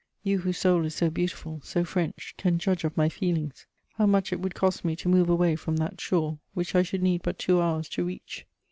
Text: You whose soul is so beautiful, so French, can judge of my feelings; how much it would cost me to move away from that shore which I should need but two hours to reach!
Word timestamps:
You 0.23 0.39
whose 0.39 0.57
soul 0.57 0.83
is 0.85 0.95
so 0.95 1.11
beautiful, 1.11 1.61
so 1.63 1.83
French, 1.83 2.33
can 2.35 2.57
judge 2.57 2.83
of 2.83 2.97
my 2.97 3.07
feelings; 3.07 3.67
how 3.97 4.07
much 4.07 4.33
it 4.33 4.39
would 4.39 4.55
cost 4.55 4.83
me 4.83 4.95
to 4.95 5.07
move 5.07 5.29
away 5.29 5.55
from 5.55 5.77
that 5.77 6.01
shore 6.01 6.39
which 6.55 6.73
I 6.73 6.81
should 6.81 7.03
need 7.03 7.21
but 7.21 7.37
two 7.37 7.61
hours 7.61 7.87
to 7.89 8.03
reach! 8.05 8.47